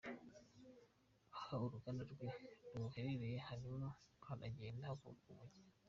[1.35, 2.27] Aha uruganda rwe
[2.79, 3.89] ruherereye, harimo
[4.25, 5.61] haragenda havuka umujyi.